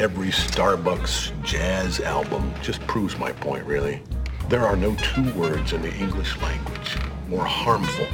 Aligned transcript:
every 0.00 0.30
Starbucks 0.30 1.30
jazz 1.44 2.00
album 2.00 2.50
just 2.62 2.80
proves 2.86 3.18
my 3.18 3.32
point, 3.32 3.62
really. 3.66 4.02
There 4.48 4.64
are 4.64 4.74
no 4.74 4.94
two 4.94 5.30
words 5.34 5.74
in 5.74 5.82
the 5.82 5.92
English 5.92 6.40
language 6.40 6.96
more 7.28 7.44
harmful 7.44 8.06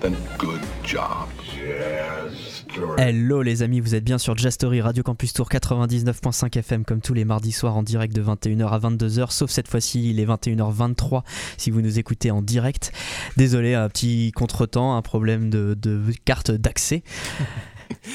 than 0.00 0.16
good 0.38 0.60
job. 0.84 1.28
Jazz. 1.42 2.64
Hello 2.98 3.42
les 3.42 3.62
amis, 3.62 3.80
vous 3.80 3.96
êtes 3.96 4.04
bien 4.04 4.18
sur 4.18 4.36
Jazz 4.36 4.56
Radio 4.62 5.02
Campus 5.02 5.32
Tour 5.32 5.48
99.5 5.48 6.56
FM 6.56 6.84
comme 6.84 7.00
tous 7.00 7.14
les 7.14 7.24
mardis 7.24 7.52
soirs 7.52 7.76
en 7.76 7.82
direct 7.82 8.14
de 8.14 8.22
21h 8.22 8.68
à 8.68 8.78
22h, 8.78 9.32
sauf 9.32 9.50
cette 9.50 9.68
fois-ci 9.68 10.10
il 10.10 10.20
est 10.20 10.26
21h23 10.26 11.22
si 11.56 11.72
vous 11.72 11.82
nous 11.82 11.98
écoutez 11.98 12.30
en 12.30 12.42
direct. 12.42 12.92
Désolé, 13.36 13.74
un 13.74 13.88
petit 13.88 14.30
contretemps, 14.32 14.96
un 14.96 15.02
problème 15.02 15.50
de 15.50 15.76
carte 16.24 16.52
d'accès. 16.52 17.02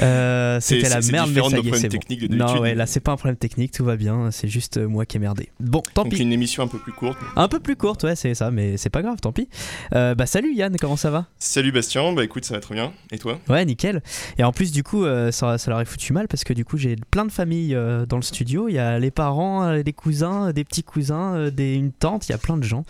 Euh, 0.02 0.60
C'était 0.62 0.90
la 0.90 1.02
merde, 1.02 1.32
mais 1.34 1.42
ça 1.42 1.58
y 1.58 1.68
est, 1.68 1.74
c'est 1.76 1.90
bon. 1.90 2.28
de 2.28 2.36
Non, 2.36 2.60
ouais, 2.60 2.76
là 2.76 2.86
c'est 2.86 3.00
pas 3.00 3.12
un 3.12 3.16
problème 3.18 3.38
technique, 3.38 3.72
tout 3.72 3.84
va 3.84 3.96
bien, 3.96 4.32
c'est 4.32 4.48
juste 4.48 4.78
euh, 4.78 4.88
moi 4.88 5.06
qui 5.06 5.18
ai 5.18 5.20
merdé. 5.20 5.50
Bon, 5.60 5.82
tant 5.94 6.04
Donc 6.04 6.14
pis. 6.14 6.22
une 6.22 6.32
émission 6.32 6.64
un 6.64 6.68
peu 6.68 6.78
plus 6.80 6.92
courte. 6.92 7.18
Un 7.36 7.48
peu 7.48 7.60
plus 7.60 7.76
courte, 7.76 8.04
ouais, 8.04 8.16
c'est 8.16 8.34
ça, 8.34 8.52
mais 8.52 8.78
c'est 8.78 8.90
pas 8.90 9.02
grave, 9.02 9.18
tant 9.22 9.32
pis. 9.32 9.50
Euh, 9.94 10.16
bah 10.16 10.26
salut 10.26 10.54
Yann, 10.54 10.76
comment 10.80 10.96
ça 10.96 11.10
va? 11.12 11.28
Salut 11.38 11.72
Bastien, 11.72 12.14
bah 12.14 12.24
écoute 12.24 12.46
ça 12.46 12.54
va 12.56 12.60
très 12.60 12.76
bien. 12.76 12.92
Et 13.12 13.18
toi? 13.18 13.40
Ouais, 13.50 13.64
nickel. 13.66 14.02
Et 14.38 14.44
en 14.44 14.52
plus, 14.52 14.72
du 14.72 14.84
coup, 14.84 15.04
euh, 15.06 15.32
ça, 15.32 15.58
ça 15.58 15.72
leur 15.72 15.82
est 15.82 15.86
foutu 15.86 16.14
mal 16.14 16.28
parce 16.28 16.44
que 16.44 16.54
du 16.54 16.66
coup, 16.66 16.78
j'ai 16.78 16.96
plein 17.12 17.26
de 17.26 17.32
familles 17.32 17.78
dans 18.08 18.18
le 18.18 18.22
studio. 18.24 18.68
Il 18.70 18.74
y 18.74 18.80
a 18.80 19.00
les 19.00 19.12
parents, 19.12 19.82
des 19.82 19.94
cousins, 19.94 20.52
des 20.52 20.64
petits 20.64 20.84
cousins, 20.84 21.50
des, 21.50 21.76
une 21.76 21.92
tante. 21.92 22.28
Il 22.30 22.32
y 22.32 22.36
a 22.36 22.38
plein 22.38 22.58
de 22.58 22.64
gens 22.64 22.86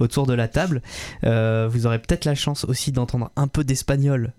autour 0.00 0.26
de 0.26 0.34
la 0.34 0.48
table. 0.48 0.82
Vous 1.22 1.86
aurez 1.86 1.98
peut-être 1.98 2.24
la 2.24 2.34
chance 2.34 2.64
aussi 2.64 2.92
d'entendre 2.92 3.30
un 3.36 3.48
peu 3.48 3.64
d'espagnol 3.64 4.32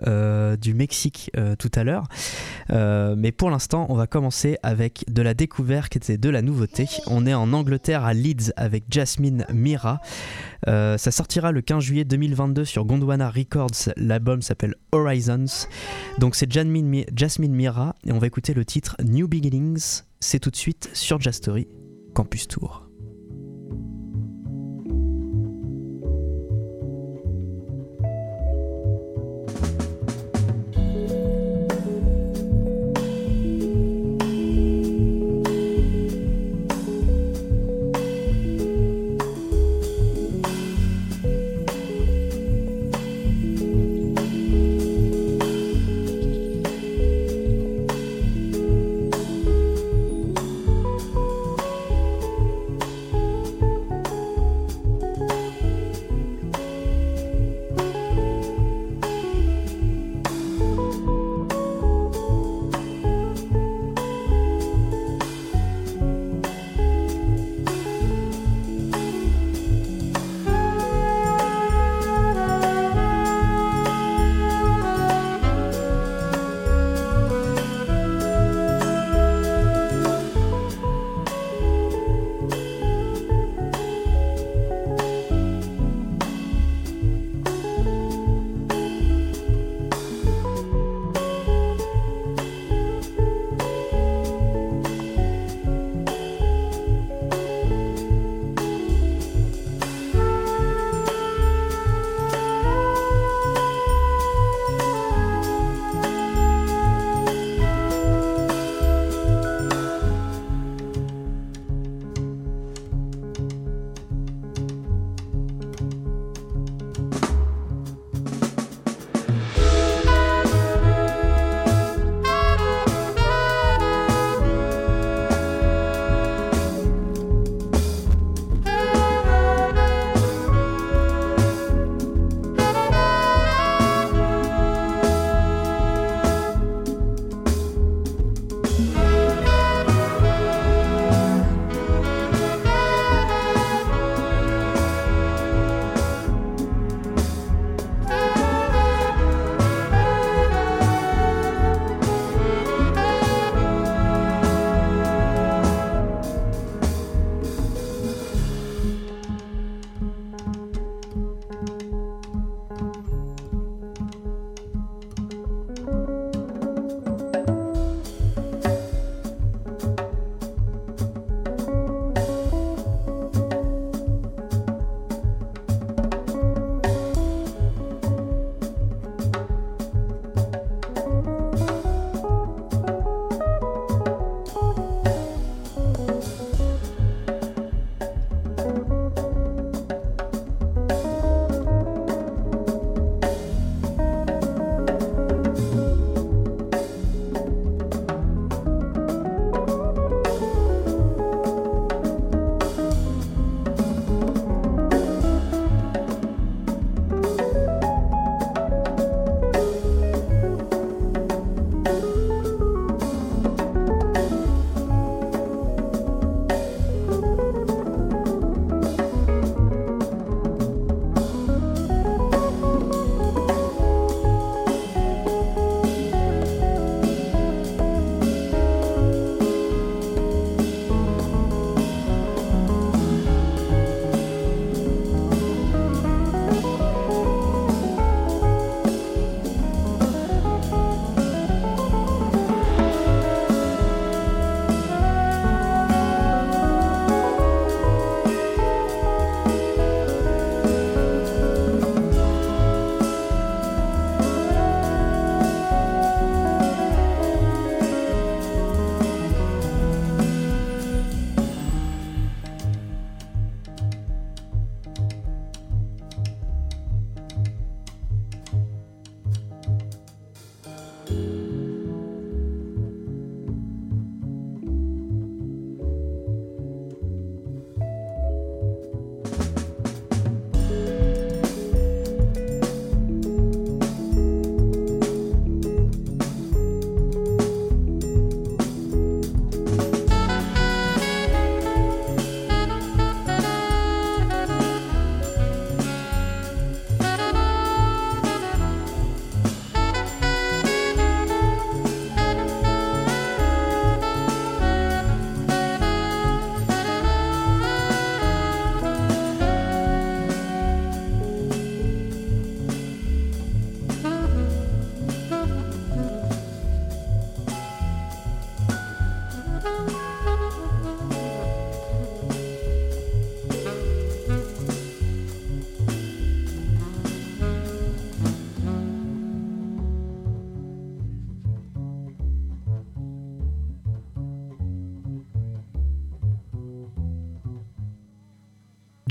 du 0.62 0.74
Mexique 0.74 1.32
tout 1.60 1.72
à 1.76 1.83
l'heure. 1.83 1.83
Euh, 2.72 3.16
mais 3.18 3.32
pour 3.32 3.50
l'instant, 3.50 3.86
on 3.90 3.96
va 3.96 4.08
commencer 4.08 4.58
avec 4.64 5.04
de 5.10 5.22
la 5.22 5.34
découverte 5.34 6.10
et 6.10 6.18
de 6.18 6.30
la 6.30 6.42
nouveauté. 6.42 6.88
On 7.08 7.26
est 7.26 7.34
en 7.34 7.52
Angleterre 7.54 8.04
à 8.06 8.14
Leeds 8.14 8.52
avec 8.56 8.86
Jasmine 8.90 9.46
Mira. 9.54 10.00
Euh, 10.68 10.98
ça 10.98 11.12
sortira 11.12 11.52
le 11.52 11.62
15 11.62 11.84
juillet 11.84 12.06
2022 12.06 12.64
sur 12.66 12.86
Gondwana 12.86 13.30
Records. 13.30 13.92
L'album 13.98 14.42
s'appelle 14.42 14.76
Horizons. 14.92 15.68
Donc 16.20 16.36
c'est 16.36 16.52
Jasmine, 16.52 16.88
Mi- 16.88 17.06
Jasmine 17.16 17.54
Mira 17.54 17.96
et 18.08 18.12
on 18.12 18.18
va 18.20 18.28
écouter 18.28 18.54
le 18.54 18.64
titre 18.66 18.96
New 19.04 19.28
Beginnings. 19.28 20.02
C'est 20.20 20.40
tout 20.40 20.52
de 20.52 20.56
suite 20.56 20.90
sur 20.94 21.20
Jazz 21.20 21.36
Story 21.36 21.68
Campus 22.14 22.48
Tour. 22.48 22.83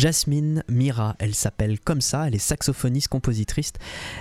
Jasmine 0.02 0.64
Mira. 0.69 1.14
Elle 1.20 1.32
s'appelle 1.32 1.78
comme 1.78 2.00
ça, 2.00 2.26
elle 2.26 2.34
est 2.34 2.38
saxophoniste, 2.38 3.06
compositrice. 3.06 3.72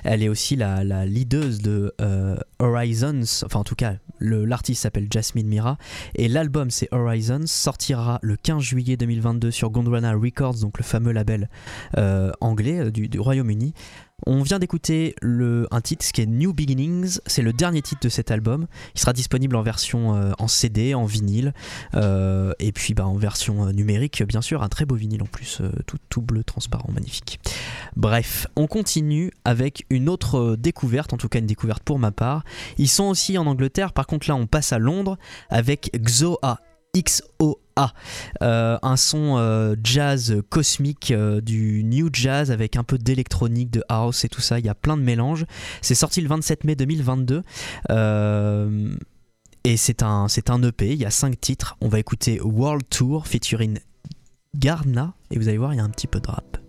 Elle 0.03 0.21
est 0.21 0.29
aussi 0.29 0.55
la, 0.55 0.83
la 0.83 1.07
leaduse 1.07 1.59
de 1.59 1.95
euh, 1.99 2.35
Horizons, 2.59 3.23
enfin 3.43 3.61
en 3.61 3.63
tout 3.63 3.73
cas, 3.73 3.95
l'artiste 4.19 4.83
s'appelle 4.83 5.07
Jasmine 5.11 5.47
Mira. 5.47 5.79
Et 6.13 6.27
l'album, 6.27 6.69
c'est 6.69 6.87
Horizons, 6.91 7.47
sortira 7.47 8.19
le 8.21 8.35
15 8.35 8.61
juillet 8.61 8.95
2022 8.95 9.49
sur 9.49 9.71
Gondwana 9.71 10.13
Records, 10.13 10.59
donc 10.59 10.77
le 10.77 10.83
fameux 10.83 11.13
label 11.13 11.49
euh, 11.97 12.31
anglais 12.41 12.77
euh, 12.81 12.91
du 12.91 13.19
Royaume-Uni. 13.19 13.73
On 14.25 14.43
vient 14.43 14.59
d'écouter 14.59 15.15
un 15.23 15.81
titre 15.81 16.05
qui 16.11 16.21
est 16.21 16.25
New 16.25 16.53
Beginnings, 16.53 17.19
c'est 17.25 17.41
le 17.41 17.53
dernier 17.53 17.81
titre 17.81 18.01
de 18.03 18.09
cet 18.09 18.31
album. 18.31 18.67
Il 18.95 19.01
sera 19.01 19.13
disponible 19.13 19.55
en 19.55 19.61
version 19.61 20.15
euh, 20.15 20.31
en 20.37 20.47
CD, 20.47 20.93
en 20.93 21.05
vinyle, 21.05 21.53
euh, 21.95 22.53
et 22.59 22.71
puis 22.71 22.93
bah, 22.93 23.07
en 23.07 23.15
version 23.15 23.67
euh, 23.67 23.71
numérique, 23.71 24.23
bien 24.23 24.41
sûr, 24.41 24.63
un 24.63 24.69
très 24.69 24.85
beau 24.85 24.95
vinyle 24.95 25.23
en 25.23 25.27
plus, 25.27 25.61
tout, 25.87 25.97
tout 26.09 26.21
bleu 26.21 26.43
transparent, 26.43 26.91
magnifique. 26.91 27.39
Bref, 27.95 28.47
on 28.55 28.67
continue 28.67 29.31
avec 29.45 29.85
une 29.89 30.09
autre 30.09 30.55
découverte, 30.55 31.13
en 31.13 31.17
tout 31.17 31.29
cas 31.29 31.39
une 31.39 31.47
découverte 31.47 31.83
pour 31.83 31.99
ma 31.99 32.11
part. 32.11 32.43
Ils 32.77 32.89
sont 32.89 33.05
aussi 33.05 33.37
en 33.37 33.47
Angleterre, 33.47 33.93
par 33.93 34.07
contre 34.07 34.27
là 34.27 34.35
on 34.35 34.47
passe 34.47 34.73
à 34.73 34.79
Londres 34.79 35.17
avec 35.49 35.91
XOA. 35.95 36.59
XOA, 36.95 37.55
euh, 38.41 38.77
un 38.81 38.97
son 38.97 39.35
euh, 39.37 39.75
jazz 39.83 40.41
cosmique 40.49 41.11
euh, 41.11 41.41
du 41.41 41.83
new 41.83 42.09
jazz 42.11 42.51
avec 42.51 42.75
un 42.75 42.83
peu 42.83 42.97
d'électronique, 42.97 43.69
de 43.71 43.83
house 43.89 44.25
et 44.25 44.29
tout 44.29 44.41
ça. 44.41 44.59
Il 44.59 44.65
y 44.65 44.69
a 44.69 44.75
plein 44.75 44.97
de 44.97 45.03
mélanges. 45.03 45.45
C'est 45.81 45.95
sorti 45.95 46.21
le 46.21 46.27
27 46.27 46.63
mai 46.63 46.75
2022. 46.75 47.43
euh, 47.91 48.95
et 49.63 49.77
c'est 49.77 50.01
un, 50.01 50.27
c'est 50.27 50.49
un 50.49 50.61
EP, 50.63 50.91
il 50.91 50.97
y 50.99 51.05
a 51.05 51.11
5 51.11 51.39
titres. 51.39 51.77
On 51.81 51.87
va 51.87 51.99
écouter 51.99 52.41
World 52.41 52.83
Tour 52.89 53.27
featuring 53.27 53.77
Garna. 54.55 55.13
Et 55.29 55.37
vous 55.37 55.47
allez 55.47 55.57
voir, 55.57 55.73
il 55.73 55.77
y 55.77 55.79
a 55.79 55.83
un 55.83 55.89
petit 55.89 56.07
peu 56.07 56.19
de 56.19 56.27
rap. 56.27 56.60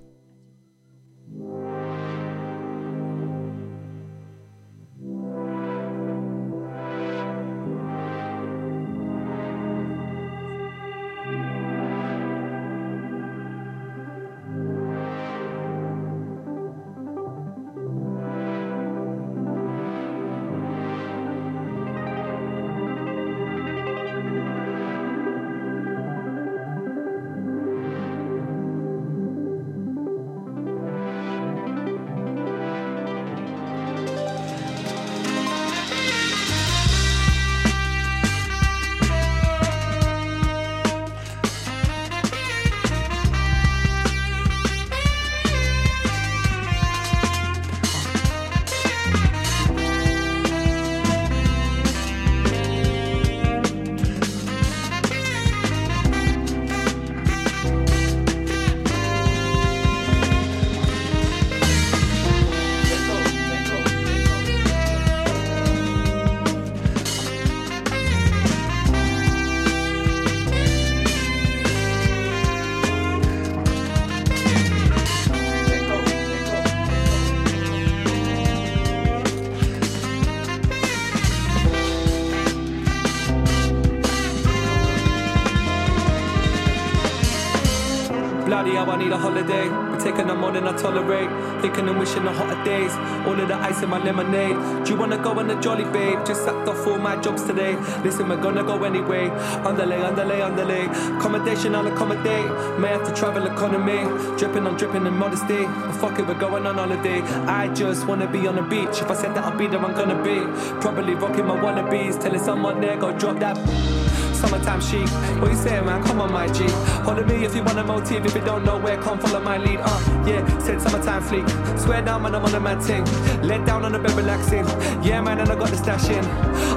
Wishing 91.98 92.24
the 92.24 92.32
hotter 92.32 92.62
days. 92.64 92.92
All 93.26 93.38
of 93.38 93.48
the 93.48 93.54
ice 93.54 93.82
in 93.82 93.90
my 93.90 93.98
lemonade. 94.02 94.56
Do 94.84 94.92
you 94.92 94.98
wanna 94.98 95.18
go 95.18 95.38
on 95.38 95.50
a 95.50 95.60
jolly 95.60 95.84
babe? 95.84 96.24
Just 96.26 96.44
sacked 96.44 96.68
off 96.68 96.86
all 96.86 96.98
my 96.98 97.16
jobs 97.16 97.44
today. 97.44 97.76
Listen, 98.02 98.28
we're 98.28 98.40
gonna 98.40 98.62
go 98.62 98.82
anyway. 98.84 99.28
Underlay, 99.64 100.02
underlay, 100.02 100.40
underlay. 100.42 100.86
Accommodation, 101.16 101.74
I'll 101.74 101.86
accommodate. 101.86 102.50
May 102.78 102.88
have 102.88 103.04
to 103.06 103.14
travel 103.14 103.46
economy. 103.46 104.02
Dripping 104.38 104.66
on 104.66 104.76
dripping 104.76 105.06
in 105.06 105.16
modesty. 105.16 105.64
But 105.64 105.92
fuck 105.92 106.18
it, 106.18 106.26
we're 106.26 106.34
going 106.34 106.66
on 106.66 106.76
holiday. 106.76 107.22
I 107.46 107.68
just 107.68 108.06
wanna 108.06 108.26
be 108.26 108.46
on 108.46 108.56
the 108.56 108.62
beach. 108.62 109.00
If 109.00 109.10
I 109.10 109.14
said 109.14 109.34
that 109.34 109.44
I'll 109.44 109.56
be 109.56 109.66
there, 109.66 109.80
I'm 109.80 109.94
gonna 109.94 110.22
be. 110.22 110.40
Probably 110.80 111.14
rocking 111.14 111.46
my 111.46 111.56
wannabes. 111.56 112.20
Telling 112.20 112.40
someone 112.40 112.80
there, 112.80 112.96
go 112.96 113.16
drop 113.16 113.38
that. 113.40 114.01
Summertime 114.42 114.80
chic. 114.80 115.08
What 115.40 115.52
you 115.52 115.56
saying, 115.56 115.86
man? 115.86 116.02
Come 116.02 116.20
on, 116.20 116.32
my 116.32 116.48
G. 116.48 116.66
Follow 117.04 117.24
me 117.24 117.44
if 117.44 117.54
you 117.54 117.62
want 117.62 117.78
a 117.78 117.84
motive. 117.84 118.26
If 118.26 118.34
you 118.34 118.40
don't 118.40 118.64
know 118.64 118.76
where, 118.76 119.00
come 119.00 119.20
follow 119.20 119.40
my 119.40 119.56
lead. 119.56 119.78
Uh, 119.80 120.24
yeah, 120.26 120.58
said 120.58 120.82
summertime 120.82 121.22
fleek. 121.22 121.46
Swear 121.78 122.02
down, 122.02 122.22
man, 122.22 122.34
I'm 122.34 122.44
on 122.44 122.52
a 122.52 122.58
mad 122.58 122.82
thing. 122.82 123.04
Let 123.42 123.64
down 123.64 123.84
on 123.84 123.92
the 123.92 124.00
bed, 124.00 124.16
relaxing. 124.16 124.66
Yeah, 125.00 125.20
man, 125.20 125.38
and 125.38 125.48
I 125.48 125.54
got 125.54 125.70
the 125.70 125.76
stash 125.76 126.08
in. 126.08 126.24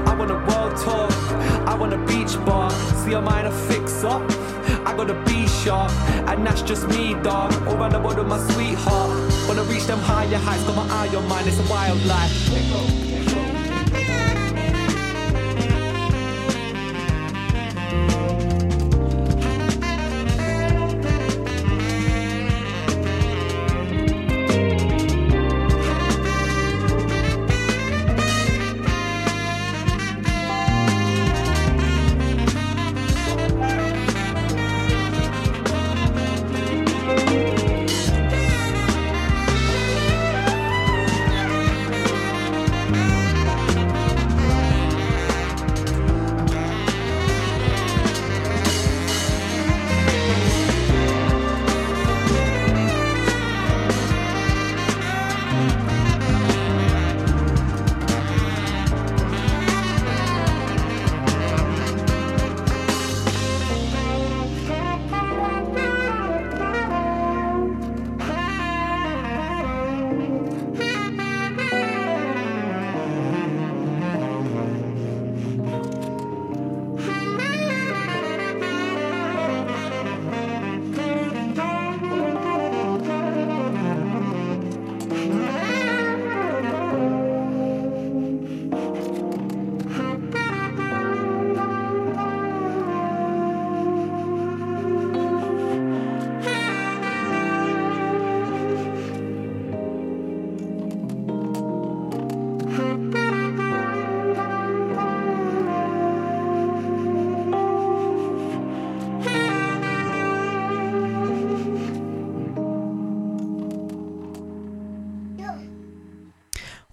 I 0.07 0.13
want 0.13 0.29
a 0.29 0.35
world 0.35 0.77
tour. 0.77 1.07
I 1.67 1.73
want 1.73 1.93
a 1.93 1.97
beach 2.05 2.35
bar. 2.45 2.69
See 3.01 3.13
a 3.13 3.51
fix 3.67 4.03
up. 4.03 4.21
I 4.85 4.95
got 4.95 5.09
a 5.09 5.15
B 5.25 5.47
sharp, 5.47 5.91
and 6.29 6.45
that's 6.45 6.61
just 6.61 6.87
me, 6.89 7.15
dog. 7.23 7.51
All 7.67 7.77
round 7.77 7.93
the 7.93 7.99
world 7.99 8.19
with 8.19 8.27
my 8.27 8.37
sweetheart. 8.51 9.09
Wanna 9.47 9.63
reach 9.63 9.85
them 9.85 9.99
higher 9.99 10.37
heights, 10.37 10.63
got 10.65 10.75
my 10.75 10.87
eye 10.93 11.15
on 11.15 11.27
mine, 11.27 11.47
it's 11.47 11.59
a 11.59 11.63
wild 11.63 12.05
life. 12.05 13.14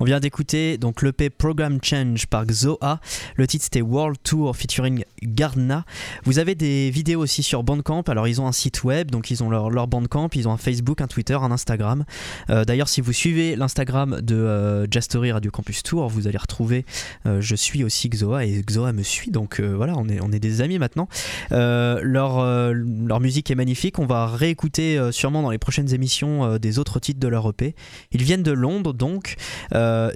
On 0.02 0.04
vient 0.04 0.18
d'écouter 0.18 0.78
donc 0.78 1.00
l'EP 1.02 1.30
Program 1.30 1.78
Change 1.80 2.26
par 2.26 2.44
Xoa. 2.44 2.98
Le 3.36 3.46
titre 3.46 3.62
c'était 3.62 3.82
World 3.82 4.16
Tour 4.24 4.56
featuring 4.56 5.04
Gardna. 5.22 5.84
Vous 6.24 6.40
avez 6.40 6.56
des 6.56 6.90
vidéos 6.90 7.20
aussi 7.20 7.44
sur 7.44 7.62
Bandcamp. 7.62 8.02
Alors 8.08 8.26
ils 8.26 8.40
ont 8.40 8.48
un 8.48 8.52
site 8.52 8.82
web, 8.82 9.12
donc 9.12 9.30
ils 9.30 9.44
ont 9.44 9.48
leur, 9.48 9.70
leur 9.70 9.86
Bandcamp, 9.86 10.30
ils 10.34 10.48
ont 10.48 10.52
un 10.52 10.56
Facebook, 10.56 11.00
un 11.02 11.06
Twitter, 11.06 11.34
un 11.34 11.52
Instagram. 11.52 12.04
Euh, 12.50 12.64
D'ailleurs, 12.64 12.88
si 12.88 13.00
vous 13.00 13.12
suivez 13.12 13.54
l'Instagram 13.54 14.20
de 14.20 14.34
euh, 14.34 14.90
Jastory 14.90 15.30
Radio 15.30 15.52
Campus 15.52 15.84
Tour, 15.84 16.08
vous 16.08 16.26
allez 16.26 16.36
retrouver. 16.36 16.84
euh, 17.26 17.40
je 17.40 17.54
suis 17.54 17.84
aussi 17.84 18.08
Xoa 18.10 18.44
et 18.44 18.60
Xoa 18.68 18.92
me 18.92 19.04
suit, 19.04 19.30
donc 19.30 19.60
euh, 19.60 19.72
voilà, 19.76 19.94
on 19.96 20.08
est, 20.08 20.40
des 20.40 20.62
amis 20.62 20.80
maintenant. 20.80 21.08
Leur, 21.52 23.20
musique 23.20 23.52
est 23.52 23.54
magnifique. 23.54 24.00
On 24.00 24.06
va 24.06 24.26
réécouter 24.26 25.00
sûrement 25.12 25.42
dans 25.42 25.50
les 25.50 25.58
prochaines 25.58 25.94
émissions 25.94 26.58
des 26.58 26.80
autres 26.80 26.98
titres 26.98 27.20
de 27.20 27.28
leur 27.28 27.48
EP. 27.48 27.76
Ils 28.10 28.24
viennent 28.24 28.42
de 28.42 28.50
Londres, 28.50 28.94
donc 28.94 29.36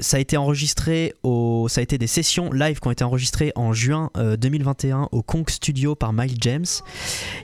ça 0.01 0.17
a 0.17 0.21
été 0.21 0.37
enregistré 0.37 1.15
au, 1.23 1.67
ça 1.69 1.81
a 1.81 1.83
été 1.83 1.99
des 1.99 2.07
sessions 2.07 2.53
live 2.53 2.81
qui 2.81 2.89
ont 2.89 2.91
été 2.91 3.05
enregistrées 3.05 3.53
en 3.55 3.73
juin 3.73 4.11
euh, 4.17 4.37
2021 4.37 5.09
au 5.13 5.23
Kong 5.23 5.49
Studio 5.49 5.95
par 5.95 6.13
Mike 6.13 6.39
James. 6.41 6.67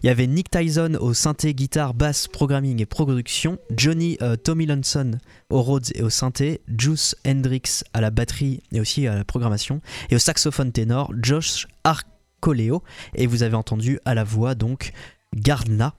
Il 0.02 0.06
y 0.06 0.10
avait 0.10 0.26
Nick 0.26 0.50
Tyson 0.50 0.96
au 1.00 1.14
synthé, 1.14 1.54
guitare, 1.54 1.94
basse, 1.94 2.28
programming 2.28 2.80
et 2.80 2.86
production, 2.86 3.58
Johnny 3.76 4.16
euh, 4.22 4.36
Tomlinson 4.36 5.18
au 5.50 5.62
Rhodes 5.62 5.88
et 5.94 6.02
au 6.02 6.10
synthé, 6.10 6.60
Juice 6.78 7.16
Hendrix 7.26 7.82
à 7.92 8.00
la 8.00 8.10
batterie 8.10 8.62
et 8.72 8.80
aussi 8.80 9.06
à 9.06 9.16
la 9.16 9.24
programmation, 9.24 9.80
et 10.10 10.16
au 10.16 10.18
saxophone 10.18 10.72
ténor, 10.72 11.12
Josh 11.20 11.66
Arcoleo, 11.84 12.82
et 13.14 13.26
vous 13.26 13.42
avez 13.42 13.56
entendu 13.56 13.98
à 14.04 14.14
la 14.14 14.24
voix 14.24 14.54
donc 14.54 14.92
Gardna. 15.34 15.94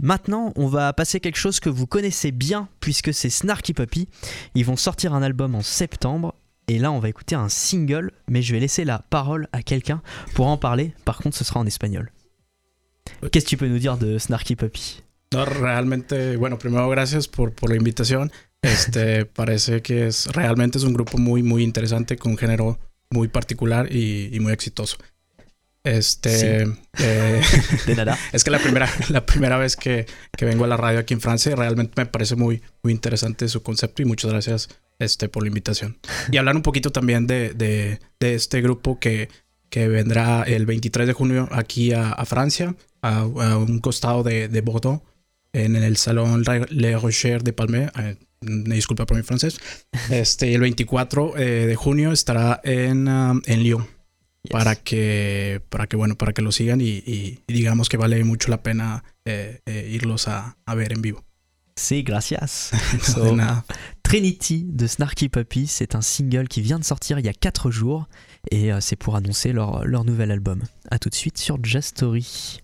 Maintenant, 0.00 0.52
on 0.56 0.66
va 0.66 0.92
passer 0.92 1.20
quelque 1.20 1.38
chose 1.38 1.58
que 1.58 1.70
vous 1.70 1.86
connaissez 1.86 2.30
bien 2.30 2.68
puisque 2.80 3.14
c'est 3.14 3.30
Snarky 3.30 3.72
Puppy. 3.72 4.08
Ils 4.54 4.64
vont 4.64 4.76
sortir 4.76 5.14
un 5.14 5.22
album 5.22 5.54
en 5.54 5.62
septembre 5.62 6.34
et 6.68 6.78
là 6.78 6.92
on 6.92 6.98
va 6.98 7.08
écouter 7.08 7.34
un 7.34 7.48
single, 7.48 8.12
mais 8.28 8.42
je 8.42 8.52
vais 8.52 8.60
laisser 8.60 8.84
la 8.84 8.98
parole 8.98 9.48
à 9.52 9.62
quelqu'un 9.62 10.02
pour 10.34 10.48
en 10.48 10.58
parler. 10.58 10.92
Par 11.06 11.16
contre, 11.16 11.34
ce 11.36 11.44
sera 11.44 11.60
en 11.60 11.66
espagnol. 11.66 12.12
Qu'est-ce 13.32 13.46
que 13.46 13.50
tu 13.50 13.56
peux 13.56 13.68
nous 13.68 13.78
dire 13.78 13.96
de 13.96 14.18
Snarky 14.18 14.54
Puppy? 14.54 15.02
No, 15.32 15.46
realmente, 15.46 16.36
bueno, 16.36 16.58
primero 16.58 16.90
gracias 16.90 17.26
por, 17.26 17.54
por 17.54 17.70
la 17.70 17.76
invitación. 17.76 18.30
Este 18.60 19.24
parece 19.34 19.80
que 19.80 20.08
es 20.08 20.26
realmente 20.26 20.76
es 20.76 20.84
un 20.84 20.92
grupo 20.92 21.16
muy, 21.16 21.42
muy 21.42 21.62
interesante 21.62 22.16
con 22.16 22.32
un 22.32 22.38
género 22.38 22.78
muy 23.08 23.28
particular 23.28 23.90
y, 23.90 24.28
y 24.30 24.40
muy 24.40 24.52
exitoso. 24.52 24.98
Este 25.86 26.62
eh, 26.98 27.42
De 27.86 27.94
nada. 27.94 28.18
es 28.32 28.42
que 28.42 28.50
la 28.50 28.58
primera, 28.58 28.90
la 29.08 29.24
primera 29.24 29.56
vez 29.56 29.76
que, 29.76 30.06
que 30.36 30.44
vengo 30.44 30.64
a 30.64 30.66
la 30.66 30.76
radio 30.76 30.98
aquí 30.98 31.14
en 31.14 31.20
Francia, 31.20 31.54
realmente 31.54 31.92
me 31.96 32.06
parece 32.06 32.34
muy, 32.34 32.60
muy 32.82 32.92
interesante 32.92 33.48
su 33.48 33.62
concepto 33.62 34.02
y 34.02 34.04
muchas 34.04 34.32
gracias 34.32 34.68
este, 34.98 35.28
por 35.28 35.44
la 35.44 35.48
invitación. 35.48 35.98
Y 36.32 36.38
hablar 36.38 36.56
un 36.56 36.62
poquito 36.62 36.90
también 36.90 37.28
de, 37.28 37.50
de, 37.50 38.00
de 38.18 38.34
este 38.34 38.60
grupo 38.62 38.98
que, 38.98 39.28
que 39.70 39.86
vendrá 39.86 40.42
el 40.42 40.66
23 40.66 41.06
de 41.06 41.12
junio 41.12 41.48
aquí 41.52 41.92
a, 41.92 42.10
a 42.10 42.24
Francia, 42.24 42.74
a, 43.00 43.20
a 43.20 43.56
un 43.56 43.78
costado 43.78 44.24
de, 44.24 44.48
de 44.48 44.60
Bordeaux, 44.62 45.04
en 45.52 45.76
el 45.76 45.96
Salón 45.98 46.42
Le 46.68 46.98
Rocher 46.98 47.44
de 47.44 47.52
Palme. 47.52 47.90
Eh, 47.96 48.16
me 48.40 48.74
disculpa 48.74 49.06
por 49.06 49.16
mi 49.16 49.22
francés. 49.22 49.60
Este, 50.10 50.52
el 50.52 50.62
24 50.62 51.36
eh, 51.36 51.66
de 51.66 51.76
junio 51.76 52.10
estará 52.10 52.60
en, 52.64 53.06
um, 53.06 53.40
en 53.46 53.62
Lyon 53.62 53.95
para 54.52 54.74
que 54.76 55.60
para 55.68 55.86
que 55.86 55.96
bueno 55.96 56.16
para 56.16 56.32
que 56.32 56.42
lo 56.42 56.52
sigan 56.52 56.80
y, 56.80 56.84
y- 57.06 57.40
y 57.46 57.52
digamos 57.52 57.88
que 57.88 57.96
vale 57.96 58.22
mucho 58.24 58.50
la 58.50 58.62
pena 58.62 59.04
eh, 59.24 59.60
eh, 59.66 59.88
irlos 59.90 60.28
a, 60.28 60.56
a 60.66 60.74
ver 60.74 60.92
en 60.92 61.02
vivo 61.02 61.22
C'est 61.78 62.02
gracias. 62.02 62.70
de 62.92 62.98
So, 63.00 63.36
nada. 63.36 63.64
Trinity 64.02 64.64
de 64.66 64.86
Snarky 64.86 65.28
Puppy, 65.28 65.66
c'est 65.66 65.94
un 65.94 66.00
single 66.00 66.48
qui 66.48 66.62
vient 66.62 66.78
de 66.78 66.84
sortir 66.84 67.18
il 67.18 67.26
y 67.26 67.28
a 67.28 67.34
4 67.34 67.70
jours 67.70 68.08
et 68.50 68.72
euh, 68.72 68.80
c'est 68.80 68.96
pour 68.96 69.14
annoncer 69.16 69.52
leur, 69.52 69.84
leur 69.84 70.04
nouvel 70.04 70.30
album. 70.30 70.62
A 70.90 70.98
tout 70.98 71.10
de 71.10 71.14
suite 71.14 71.36
sur 71.36 71.58
Just 71.62 71.88
Story. 71.98 72.60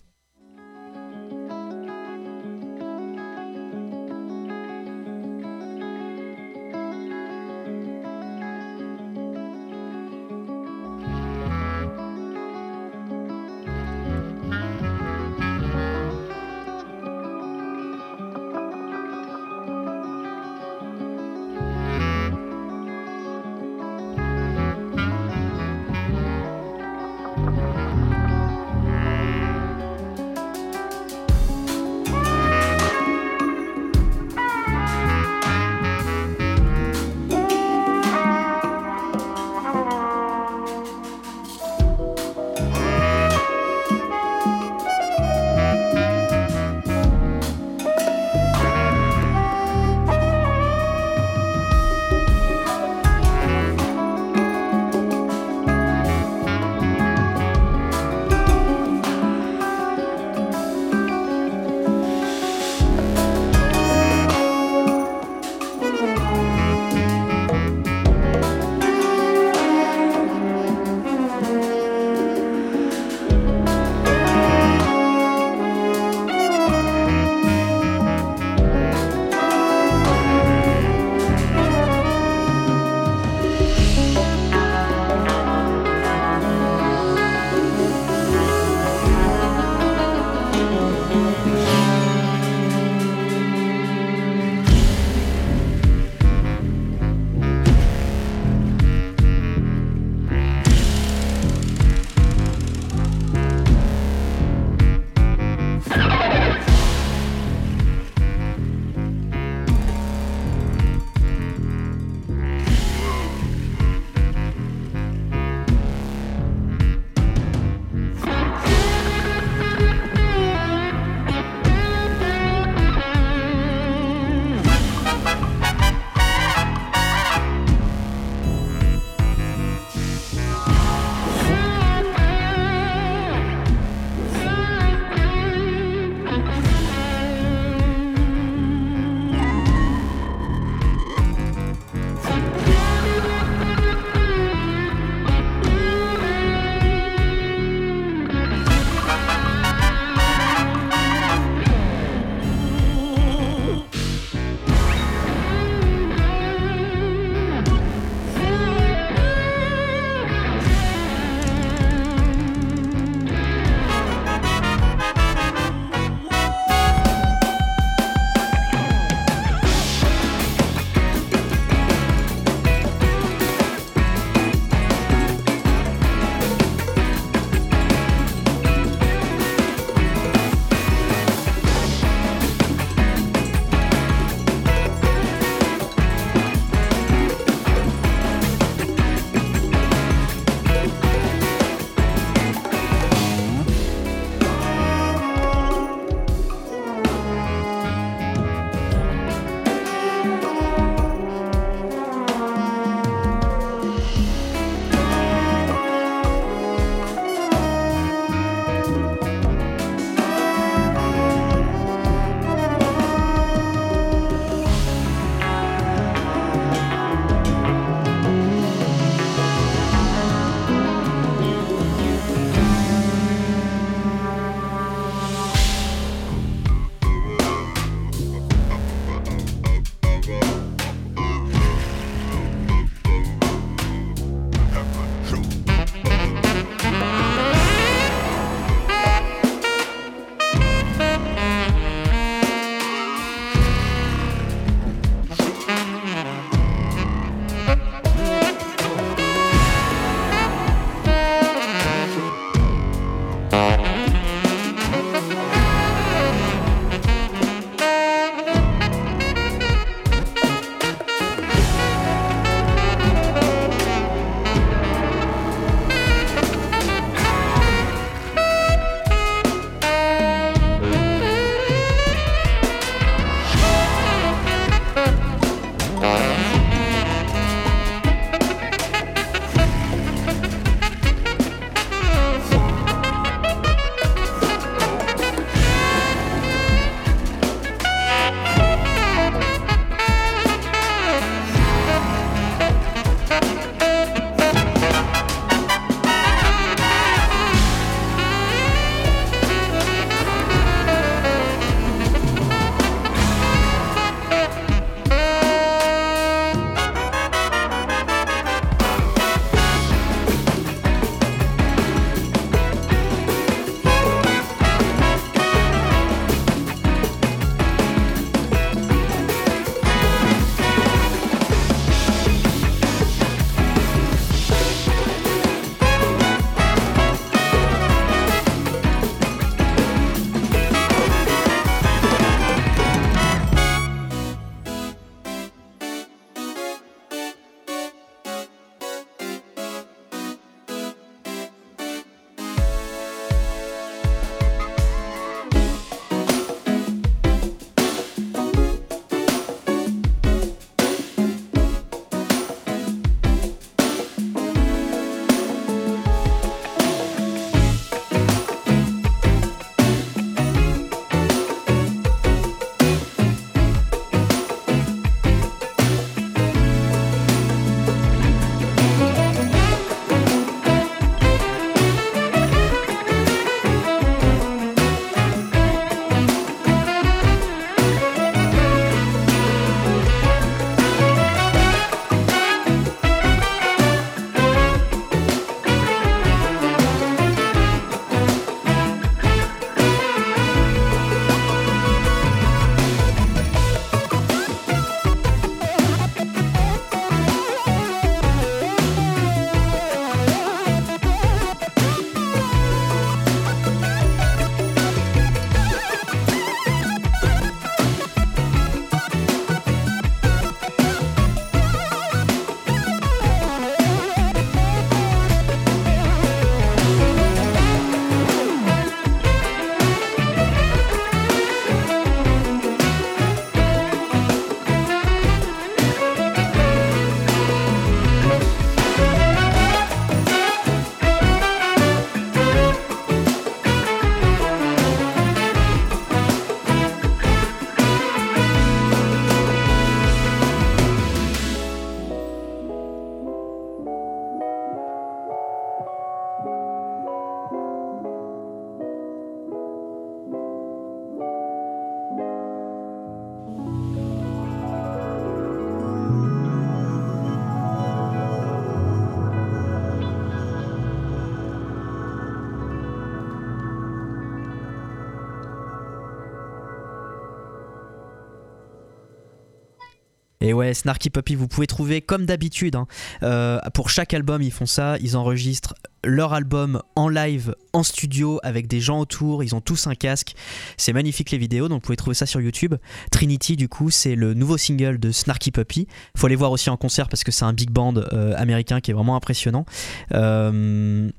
Et 470.43 470.51
ouais, 470.51 470.73
Snarky 470.73 471.09
Puppy, 471.09 471.35
vous 471.35 471.47
pouvez 471.47 471.67
trouver 471.67 472.01
comme 472.01 472.25
d'habitude. 472.25 472.75
hein, 472.75 472.85
euh, 473.23 473.61
pour 473.73 473.89
chaque 473.89 474.13
album, 474.13 474.41
ils 474.41 474.51
font 474.51 474.65
ça. 474.65 474.97
Ils 474.99 475.15
enregistrent 475.15 475.73
leur 476.03 476.33
album 476.33 476.81
en 476.97 477.07
live, 477.07 477.55
en 477.71 477.81
studio, 477.81 478.41
avec 478.43 478.67
des 478.67 478.81
gens 478.81 478.99
autour. 478.99 479.41
Ils 479.45 479.55
ont 479.55 479.61
tous 479.61 479.87
un 479.87 479.95
casque. 479.95 480.35
C'est 480.75 480.91
magnifique 480.91 481.31
les 481.31 481.37
vidéos, 481.37 481.69
donc 481.69 481.81
vous 481.81 481.85
pouvez 481.85 481.95
trouver 481.95 482.13
ça 482.13 482.25
sur 482.25 482.41
YouTube. 482.41 482.75
Trinity, 483.09 483.55
du 483.55 483.69
coup, 483.69 483.89
c'est 483.89 484.15
le 484.15 484.33
nouveau 484.33 484.57
single 484.57 484.99
de 484.99 485.13
Snarky 485.13 485.51
Puppy. 485.51 485.87
Faut 486.17 486.27
les 486.27 486.35
voir 486.35 486.51
aussi 486.51 486.69
en 486.69 486.75
concert 486.75 487.07
parce 487.07 487.23
que 487.23 487.31
c'est 487.31 487.45
un 487.45 487.53
big 487.53 487.69
band 487.69 487.93
euh, 487.95 488.33
américain 488.35 488.81
qui 488.81 488.91
est 488.91 488.93
vraiment 488.93 489.15
impressionnant. 489.15 489.65
Euh, 490.13 491.09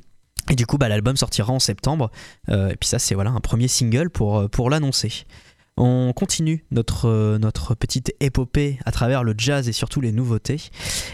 et 0.51 0.55
du 0.55 0.67
coup, 0.67 0.77
bah, 0.77 0.91
l'album 0.91 1.17
sortira 1.17 1.51
en 1.51 1.61
septembre. 1.61 2.11
Et 2.49 2.77
puis 2.79 2.91
ça, 2.91 2.99
c'est 2.99 3.15
voilà 3.15 3.31
un 3.31 3.41
premier 3.41 3.69
single 3.69 4.11
pour 4.11 4.69
l'annoncer. 4.69 5.25
On 5.77 6.13
continue 6.15 6.65
notre, 6.71 7.09
euh, 7.09 7.39
notre 7.39 7.75
petite 7.75 8.15
épopée 8.21 8.79
à 8.85 8.93
travers 8.93 9.25
le 9.25 9.35
jazz 9.37 9.69
et 9.69 9.73
surtout 9.73 10.01
les 10.01 10.13
nouveautés. 10.13 10.71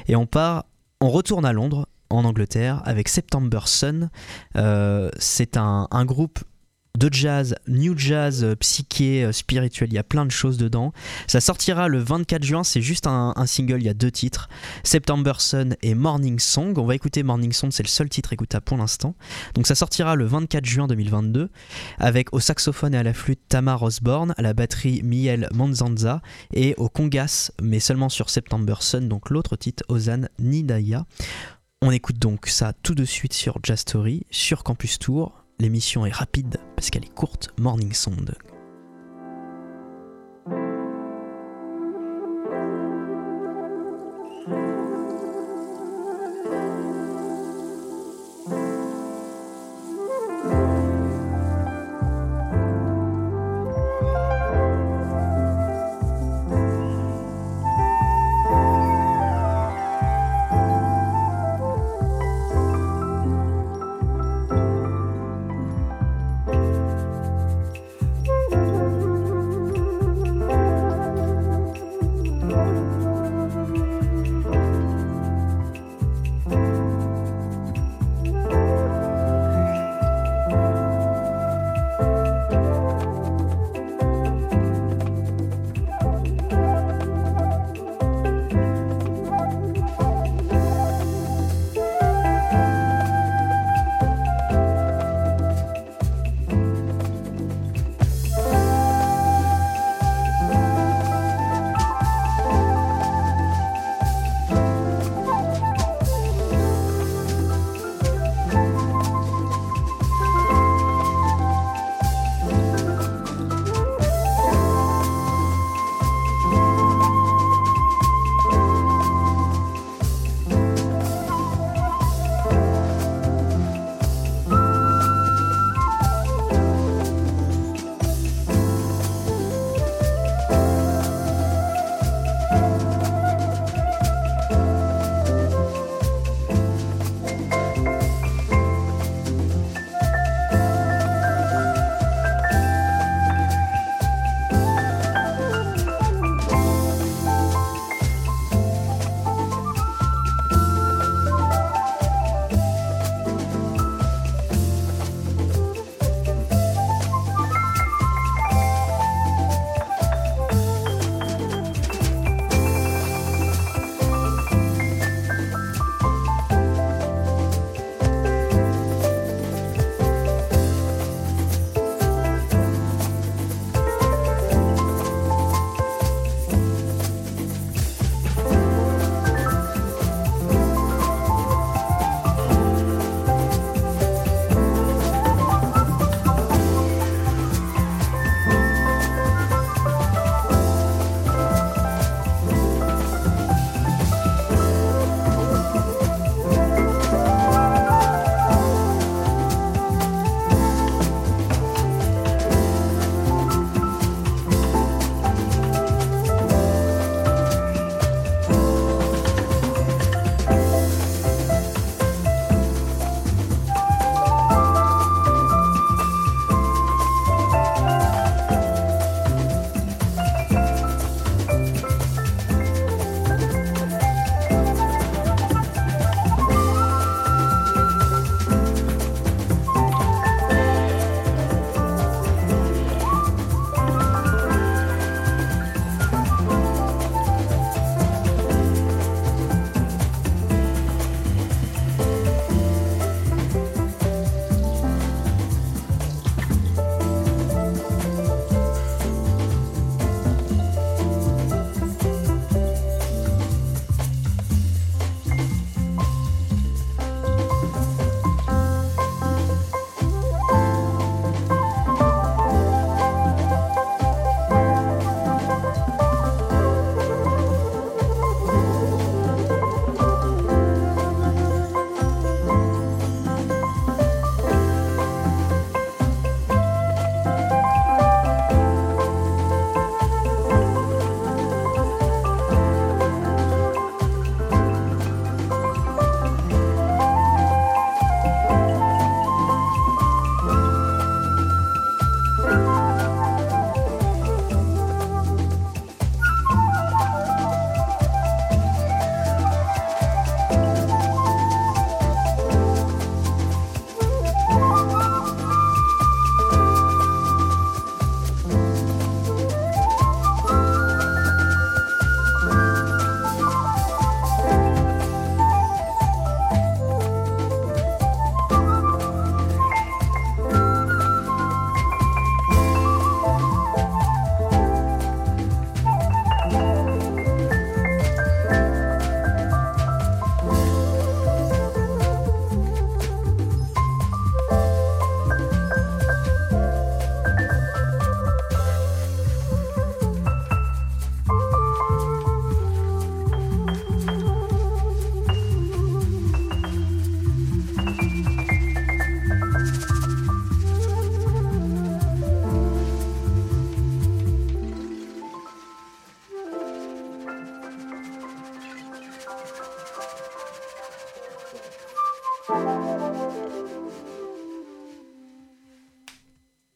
Et 0.06 0.16
on 0.16 0.26
part, 0.26 0.66
on 1.00 1.08
retourne 1.08 1.44
à 1.44 1.52
Londres, 1.52 1.88
en 2.10 2.24
Angleterre, 2.24 2.82
avec 2.84 3.08
September 3.08 3.60
Sun. 3.66 4.10
Euh, 4.56 5.10
c'est 5.18 5.56
un 5.56 6.04
groupe 6.04 6.40
de 6.98 7.08
jazz, 7.12 7.54
new 7.66 7.96
jazz, 7.96 8.42
euh, 8.44 8.54
psyché, 8.56 9.24
euh, 9.24 9.32
spirituel, 9.32 9.88
il 9.90 9.94
y 9.94 9.98
a 9.98 10.04
plein 10.04 10.26
de 10.26 10.30
choses 10.30 10.58
dedans. 10.58 10.92
Ça 11.26 11.40
sortira 11.40 11.88
le 11.88 11.98
24 11.98 12.42
juin, 12.42 12.64
c'est 12.64 12.82
juste 12.82 13.06
un, 13.06 13.32
single, 13.46 13.80
il 13.80 13.86
y 13.86 13.88
a 13.88 13.94
deux 13.94 14.10
titres, 14.10 14.48
September 14.82 15.32
Sun 15.38 15.76
et 15.82 15.94
Morning 15.94 16.38
Song. 16.38 16.76
On 16.76 16.84
va 16.84 16.94
écouter 16.94 17.22
Morning 17.22 17.52
Song, 17.52 17.70
c'est 17.70 17.82
le 17.82 17.88
seul 17.88 18.08
titre 18.08 18.32
écoutable 18.32 18.64
pour 18.64 18.76
l'instant. 18.76 19.14
Donc 19.54 19.66
ça 19.66 19.74
sortira 19.74 20.16
le 20.16 20.24
24 20.24 20.64
juin 20.64 20.86
2022, 20.86 21.48
avec 21.98 22.32
au 22.34 22.40
saxophone 22.40 22.94
et 22.94 22.98
à 22.98 23.02
la 23.02 23.14
flûte 23.14 23.40
Tamar 23.48 23.82
Osborne, 23.82 24.34
à 24.36 24.42
la 24.42 24.52
batterie 24.52 25.02
Miel 25.02 25.48
Manzanza 25.54 26.20
et 26.52 26.74
au 26.76 26.88
congas, 26.88 27.52
mais 27.62 27.80
seulement 27.80 28.08
sur 28.08 28.30
September 28.30 28.74
Sun, 28.80 29.08
donc 29.08 29.30
l'autre 29.30 29.56
titre, 29.56 29.84
Ozan 29.88 30.28
Nidaya. 30.38 31.06
On 31.82 31.90
écoute 31.90 32.18
donc 32.18 32.46
ça 32.48 32.74
tout 32.82 32.94
de 32.94 33.06
suite 33.06 33.32
sur 33.32 33.58
Jazz 33.62 33.80
Story, 33.80 34.26
sur 34.30 34.64
Campus 34.64 34.98
Tour. 34.98 35.39
L'émission 35.60 36.06
est 36.06 36.14
rapide 36.14 36.56
parce 36.74 36.88
qu'elle 36.88 37.04
est 37.04 37.14
courte. 37.14 37.50
Morning 37.58 37.92
Sound. 37.92 38.34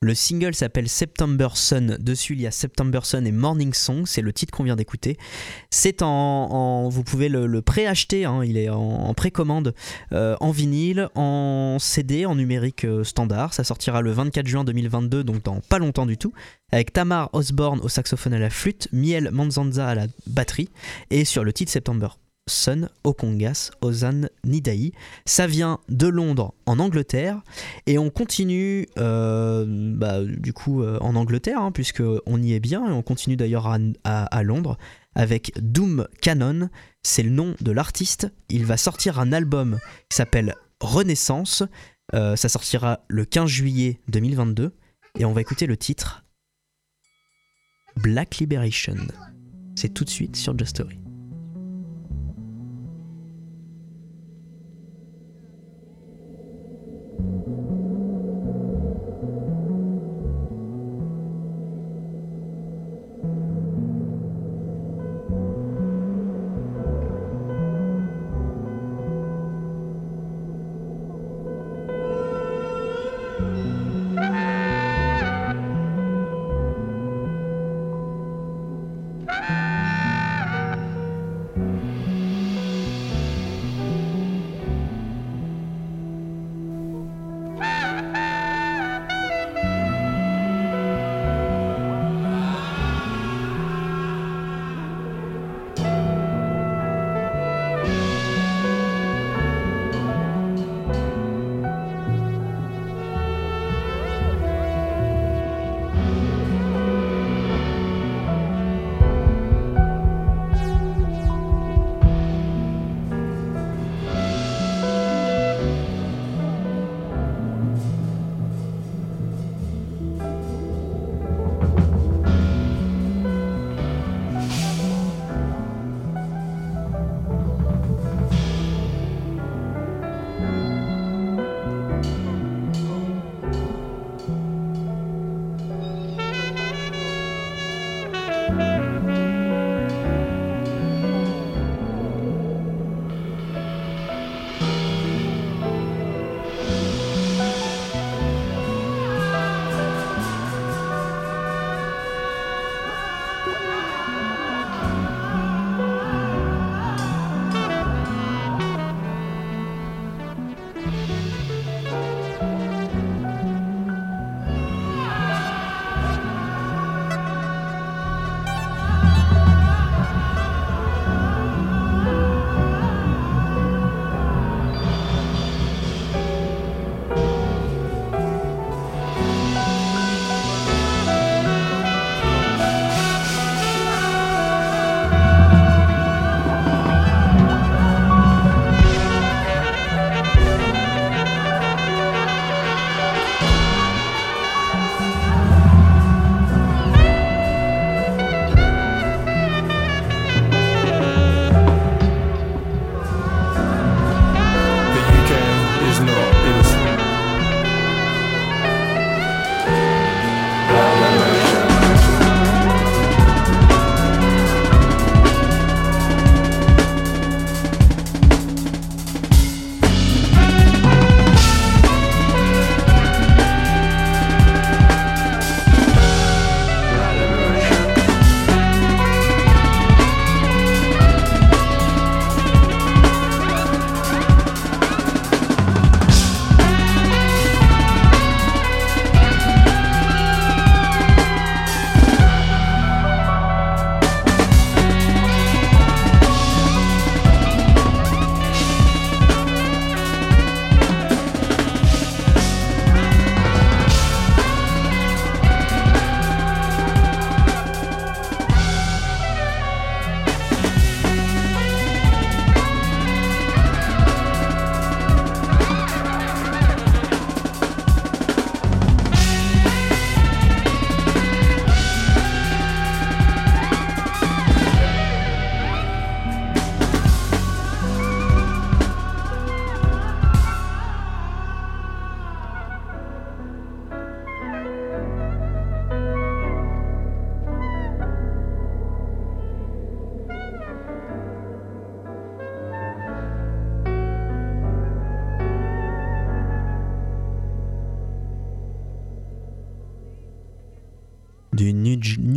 Le 0.04 0.14
single 0.14 0.54
s'appelle 0.54 0.86
September 0.86 1.48
Sun. 1.54 1.96
Dessus, 1.98 2.34
il 2.34 2.42
y 2.42 2.46
a 2.46 2.50
September 2.50 3.00
Sun 3.04 3.26
et 3.26 3.32
Morning 3.32 3.72
Song. 3.72 4.02
C'est 4.04 4.20
le 4.20 4.34
titre 4.34 4.52
qu'on 4.52 4.62
vient 4.62 4.76
d'écouter. 4.76 5.16
C'est 5.70 6.02
en, 6.02 6.90
vous 6.90 7.02
pouvez 7.02 7.30
le, 7.30 7.62
préacheter. 7.62 8.26
hein, 8.26 8.42
il 8.44 8.58
est 8.58 8.68
en, 8.68 8.82
en 8.82 9.14
précommande, 9.14 9.74
euh, 10.12 10.36
en 10.40 10.50
vinyle, 10.50 11.08
en 11.14 11.78
CD, 11.80 12.26
en 12.26 12.34
numérique 12.34 12.84
euh, 12.84 13.02
standard. 13.02 13.54
Ça 13.54 13.64
sortira 13.64 14.02
le 14.02 14.12
24 14.12 14.46
juin 14.46 14.62
2022, 14.62 15.24
donc 15.24 15.42
dans 15.42 15.60
pas 15.60 15.78
longtemps 15.78 16.04
du 16.04 16.18
tout. 16.18 16.34
Avec 16.70 16.92
Tamar 16.92 17.30
Osborne 17.32 17.80
au 17.80 17.88
saxophone 17.88 18.34
à 18.34 18.38
la 18.38 18.50
flûte, 18.50 18.88
Miel 18.92 19.30
Manzanza 19.32 19.88
à 19.88 19.94
la 19.94 20.06
batterie, 20.26 20.68
et 21.10 21.24
sur 21.24 21.44
le 21.44 21.54
titre 21.54 21.72
September 21.72 22.08
Sun, 22.46 22.88
Okongas, 23.04 23.70
Ozan 23.80 24.28
Nidai. 24.44 24.92
Ça 25.24 25.46
vient 25.46 25.80
de 25.88 26.06
Londres 26.06 26.54
en 26.66 26.78
Angleterre 26.78 27.42
et 27.86 27.98
on 27.98 28.10
continue 28.10 28.86
euh, 28.98 29.64
bah, 29.66 30.22
du 30.22 30.52
coup 30.52 30.82
euh, 30.82 30.98
en 31.00 31.16
Angleterre 31.16 31.60
hein, 31.60 31.72
puisque 31.72 32.02
on 32.26 32.42
y 32.42 32.52
est 32.52 32.60
bien 32.60 32.86
et 32.86 32.92
on 32.92 33.02
continue 33.02 33.36
d'ailleurs 33.36 33.74
à, 34.04 34.42
Londres 34.42 34.76
avec 35.14 35.52
Doom 35.56 36.06
Cannon. 36.20 36.68
C'est 37.02 37.22
le 37.22 37.30
nom 37.30 37.54
de 37.60 37.72
l'artiste. 37.72 38.30
Il 38.50 38.66
va 38.66 38.76
sortir 38.76 39.18
un 39.18 39.32
album 39.32 39.78
qui 40.10 40.16
s'appelle 40.16 40.54
Renaissance. 40.80 41.62
Euh, 42.14 42.36
ça 42.36 42.50
sortira 42.50 43.00
le 43.08 43.24
15 43.24 43.48
juillet 43.48 44.00
2022 44.08 44.72
et 45.18 45.24
on 45.24 45.32
va 45.32 45.40
écouter 45.40 45.66
le 45.66 45.78
titre 45.78 46.24
Black 47.96 48.36
Liberation. 48.36 48.96
C'est 49.76 49.94
tout 49.94 50.04
de 50.04 50.10
suite 50.10 50.36
sur 50.36 50.56
Just 50.58 50.76
Story. 50.76 51.03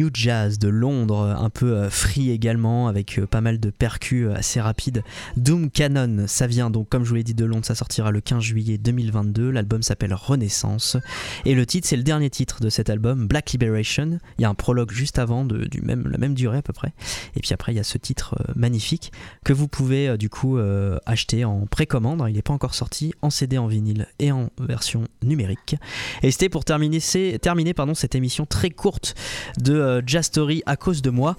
New, 0.08 0.14
jazz 0.14 0.60
de 0.60 0.68
Londres, 0.68 1.36
un 1.40 1.50
peu 1.50 1.74
euh, 1.74 1.90
free 1.90 2.32
également, 2.32 2.88
avec 2.88 3.20
euh, 3.20 3.26
pas 3.26 3.42
mal 3.42 3.60
de 3.60 3.70
percus 3.70 4.28
euh, 4.28 4.36
assez 4.36 4.60
rapides. 4.60 5.04
Doom 5.36 5.70
Cannon, 5.70 6.26
ça 6.28 6.48
vient 6.48 6.70
donc, 6.70 6.90
comme 6.90 7.04
je 7.04 7.10
vous 7.10 7.16
l'ai 7.16 7.24
dit, 7.24 7.34
de 7.34 7.46
Londres, 7.46 7.66
ça 7.66 7.76
sortira 7.76 8.12
le 8.12 8.22
15 8.22 8.42
juillet 8.42 8.78
2022. 8.78 9.52
L'album 9.52 9.82
s'appelle 9.82 10.14
Renaissance. 10.14 10.98
Et 11.46 11.56
le 11.56 11.66
titre, 11.66 11.88
c'est 11.88 11.98
le 11.98 12.04
dernier 12.04 12.30
titre 12.30 12.62
de 12.62 12.70
cet 12.70 12.90
album, 12.90 13.28
Black 13.28 13.52
Liberation. 13.52 14.20
Il 14.38 14.42
y 14.42 14.46
a 14.46 14.50
un 14.50 14.56
prologue 14.56 14.92
juste 14.92 15.20
avant, 15.20 15.46
de, 15.46 15.66
du 15.66 15.82
même, 15.82 16.08
la 16.08 16.18
même 16.18 16.34
durée 16.34 16.58
à 16.58 16.62
peu 16.62 16.74
près. 16.74 16.94
Et 17.36 17.42
puis 17.42 17.54
après, 17.54 17.74
il 17.74 17.76
y 17.76 17.80
a 17.80 17.84
ce 17.84 17.98
titre 17.98 18.36
magnifique 18.56 19.12
que 19.44 19.54
vous 19.54 19.68
pouvez 19.68 20.18
du 20.18 20.30
coup 20.30 20.58
acheter 21.06 21.46
en 21.46 21.66
précommande. 21.66 22.24
Il 22.28 22.36
n'est 22.36 22.42
pas 22.42 22.54
encore 22.54 22.76
sorti 22.76 23.14
en 23.22 23.30
CD, 23.30 23.58
en 23.58 23.68
vinyle 23.68 24.08
et 24.20 24.32
en 24.32 24.50
version 24.60 25.06
numérique. 25.24 25.76
Et 26.24 26.32
c'était 26.32 26.50
pour 26.50 26.66
terminer, 26.66 27.00
terminer 27.42 27.74
pardon, 27.74 27.94
cette 27.94 28.16
émission 28.16 28.46
très 28.46 28.70
courte 28.70 29.16
de 29.60 29.97
euh, 29.98 30.02
Jazz 30.06 30.26
Story 30.26 30.64
à 30.66 30.76
cause 30.76 31.02
de 31.02 31.10
moi. 31.10 31.36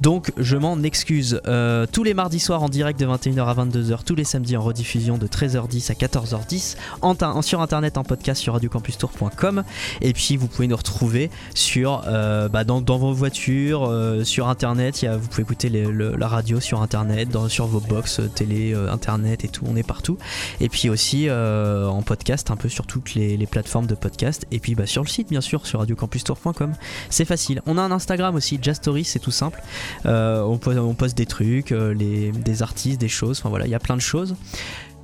Donc 0.00 0.32
je 0.36 0.56
m'en 0.56 0.80
excuse. 0.82 1.40
Euh, 1.46 1.86
tous 1.90 2.04
les 2.04 2.14
mardis 2.14 2.40
soirs 2.40 2.62
en 2.62 2.68
direct 2.68 2.98
de 2.98 3.06
21h 3.06 3.44
à 3.44 3.54
22h, 3.54 4.04
tous 4.04 4.14
les 4.14 4.24
samedis 4.24 4.56
en 4.56 4.62
rediffusion 4.62 5.18
de 5.18 5.26
13h10 5.26 5.90
à 5.90 5.94
14h10, 5.94 6.76
en 7.02 7.42
sur 7.42 7.60
internet 7.60 7.98
en 7.98 8.04
podcast 8.04 8.40
sur 8.40 8.54
radiocampustour.com. 8.54 9.64
Et 10.00 10.12
puis 10.12 10.36
vous 10.36 10.46
pouvez 10.46 10.68
nous 10.68 10.76
retrouver 10.76 11.30
sur, 11.54 12.02
euh, 12.06 12.48
bah, 12.48 12.64
dans, 12.64 12.80
dans 12.80 12.98
vos 12.98 13.12
voitures, 13.12 13.84
euh, 13.84 14.24
sur 14.24 14.48
internet. 14.48 15.04
Vous 15.04 15.28
pouvez 15.28 15.42
écouter 15.42 15.68
la 15.68 16.28
radio 16.28 16.60
sur 16.60 16.82
internet, 16.82 17.28
sur 17.48 17.66
vos 17.66 17.80
box, 17.80 18.20
télé, 18.34 18.74
internet 18.90 19.44
et 19.44 19.48
tout. 19.48 19.64
On 19.68 19.76
est 19.76 19.86
partout. 19.86 20.18
Et 20.60 20.68
puis 20.68 20.88
aussi 20.88 21.30
en 21.30 22.02
podcast, 22.02 22.50
un 22.50 22.56
peu 22.56 22.68
sur 22.68 22.86
toutes 22.86 23.14
les, 23.14 23.36
les 23.36 23.46
plateformes 23.46 23.86
de 23.86 23.94
podcast. 23.94 24.46
Et 24.50 24.58
puis 24.58 24.74
bah, 24.74 24.86
sur 24.86 25.02
le 25.02 25.08
site, 25.08 25.28
bien 25.30 25.40
sûr, 25.40 25.66
sur 25.66 25.80
radiocampustour.com. 25.80 26.72
C'est 27.08 27.24
facile. 27.24 27.62
On 27.66 27.78
a 27.78 27.82
un 27.82 27.90
Instagram 28.00 28.34
aussi, 28.34 28.58
Story, 28.72 29.04
c'est 29.04 29.18
tout 29.18 29.30
simple. 29.30 29.62
Euh, 30.06 30.42
on, 30.42 30.94
poste, 30.94 31.18
des 31.18 31.26
trucs, 31.26 31.70
euh, 31.70 31.92
les, 31.92 32.32
des 32.32 32.62
artistes, 32.62 32.98
des 32.98 33.08
choses. 33.08 33.38
Enfin 33.40 33.50
voilà, 33.50 33.66
il 33.66 33.70
y 33.70 33.74
a 33.74 33.78
plein 33.78 33.96
de 33.96 34.00
choses. 34.00 34.36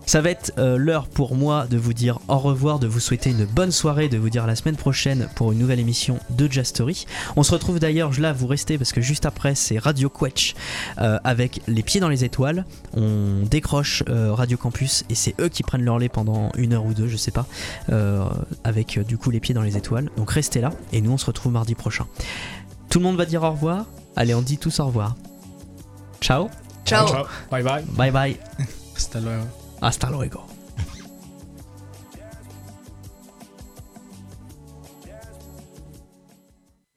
Ça 0.06 0.20
va 0.20 0.30
être 0.30 0.52
euh, 0.56 0.78
l'heure 0.78 1.08
pour 1.08 1.34
moi 1.34 1.66
de 1.68 1.76
vous 1.76 1.92
dire 1.92 2.20
au 2.28 2.38
revoir, 2.38 2.78
de 2.78 2.86
vous 2.86 3.00
souhaiter 3.00 3.30
une 3.30 3.44
bonne 3.44 3.72
soirée, 3.72 4.08
de 4.08 4.16
vous 4.16 4.30
dire 4.30 4.46
la 4.46 4.56
semaine 4.56 4.76
prochaine 4.76 5.28
pour 5.34 5.52
une 5.52 5.58
nouvelle 5.58 5.80
émission 5.80 6.18
de 6.30 6.50
Jazz 6.50 6.68
Story. 6.68 7.04
On 7.34 7.42
se 7.42 7.52
retrouve 7.52 7.80
d'ailleurs, 7.80 8.12
là 8.18 8.32
vous 8.32 8.46
restez 8.46 8.78
parce 8.78 8.92
que 8.92 9.00
juste 9.02 9.26
après 9.26 9.54
c'est 9.56 9.78
Radio 9.78 10.08
Quetch 10.08 10.54
avec 10.96 11.60
les 11.66 11.82
pieds 11.82 12.00
dans 12.00 12.08
les 12.08 12.24
étoiles. 12.24 12.64
On 12.94 13.42
décroche 13.50 14.04
Radio 14.06 14.56
Campus 14.56 15.04
et 15.10 15.16
c'est 15.16 15.34
eux 15.40 15.48
qui 15.48 15.64
prennent 15.64 15.84
leur 15.84 15.98
lait 15.98 16.08
pendant 16.08 16.52
une 16.56 16.74
heure 16.74 16.84
ou 16.84 16.94
deux, 16.94 17.08
je 17.08 17.16
sais 17.16 17.32
pas, 17.32 17.46
avec 18.62 19.00
du 19.00 19.18
coup 19.18 19.32
les 19.32 19.40
pieds 19.40 19.56
dans 19.56 19.62
les 19.62 19.76
étoiles. 19.76 20.08
Donc 20.16 20.30
restez 20.30 20.60
là 20.60 20.70
et 20.92 21.00
nous 21.00 21.10
on 21.10 21.18
se 21.18 21.26
retrouve 21.26 21.52
mardi 21.52 21.74
prochain. 21.74 22.06
Tout 22.90 22.98
le 22.98 23.04
monde 23.04 23.16
va 23.16 23.26
dire 23.26 23.42
au 23.42 23.50
revoir. 23.50 23.86
Allez, 24.16 24.34
on 24.34 24.42
dit 24.42 24.58
tous 24.58 24.80
au 24.80 24.86
revoir. 24.86 25.14
Ciao, 26.20 26.48
Ciao. 26.84 27.06
Bye 27.50 27.62
bye. 27.62 27.82
bye 27.96 28.10
bye, 28.10 28.36
Hasta 28.96 29.20
luego. 29.20 29.44
hasta 29.82 30.08
luego. 30.10 30.42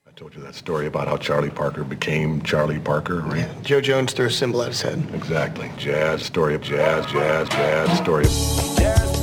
I 0.07 0.11
told 0.15 0.35
you 0.35 0.41
that 0.41 0.55
story 0.55 0.87
about 0.87 1.07
how 1.07 1.17
Charlie 1.17 1.49
Parker 1.49 1.83
became 1.83 2.41
Charlie 2.41 2.79
Parker, 2.79 3.21
right? 3.21 3.37
Yeah, 3.39 3.53
Joe 3.61 3.81
Jones 3.81 4.13
threw 4.13 4.25
a 4.27 4.31
symbol 4.31 4.61
at 4.61 4.69
his 4.69 4.81
head. 4.81 5.01
Exactly. 5.13 5.71
Jazz, 5.77 6.23
story 6.23 6.55
of 6.55 6.61
jazz, 6.61 7.05
jazz, 7.11 7.47
jazz, 7.49 7.97
story 7.97 8.25
of... 8.25 8.31
Jazz, 8.77 9.18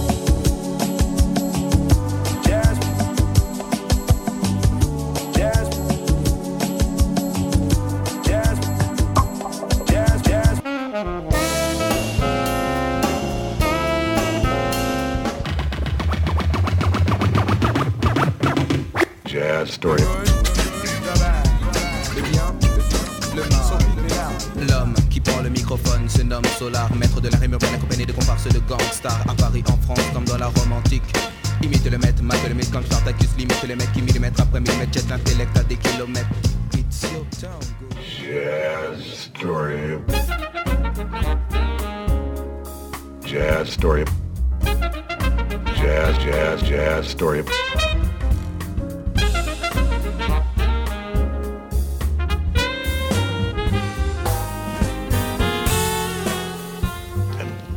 story. 19.77 20.03
L'homme 24.69 24.95
qui 25.11 25.21
prend 25.21 25.43
le 25.43 25.51
microphone 25.51 26.09
se 26.09 26.23
nomme 26.23 26.45
Solar, 26.59 26.95
maître 26.95 27.21
de 27.21 27.29
la 27.29 27.37
rime 27.37 27.53
urbaine 27.53 27.75
accompagné 27.75 28.07
de 28.07 28.13
comparses 28.13 28.49
de 28.49 28.59
gangsters 28.61 29.25
à 29.29 29.35
Paris, 29.35 29.63
en 29.69 29.77
France, 29.83 30.01
comme 30.15 30.25
dans 30.25 30.39
la 30.39 30.47
Rome 30.47 30.73
antique. 30.73 31.03
Imite 31.63 31.91
le 31.91 31.99
maître, 31.99 32.23
mate 32.23 32.49
le 32.49 32.55
mythe 32.55 32.71
comme 32.71 32.85
Spartacus, 32.85 33.29
limite 33.37 33.63
les 33.69 33.77
mecs 33.77 33.93
qui 33.93 34.01
millimètre 34.01 34.41
après 34.41 34.61
millimètre 34.61 34.95
jettent 34.95 35.11
l'intellect 35.11 35.57
à 35.59 35.63
des 35.63 35.77
kilomètres. 35.77 36.27
It's 36.75 37.03
your 37.03 37.27
town, 37.39 37.61
go. 37.81 37.89
Jazz, 38.01 39.29
story. 39.35 39.99
Jazz, 43.27 43.69
story. 43.69 44.05
Jazz, 45.77 46.15
jazz, 46.25 46.63
jazz, 46.63 47.07
story 47.09 47.43